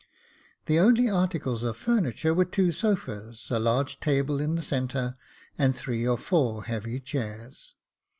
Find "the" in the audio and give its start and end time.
0.65-0.79, 4.55-4.63